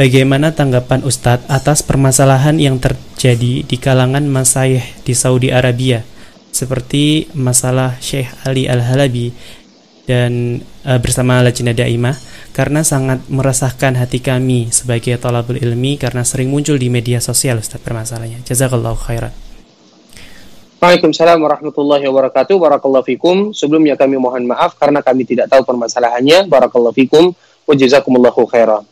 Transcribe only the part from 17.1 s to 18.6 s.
sosial Ustaz permasalahannya.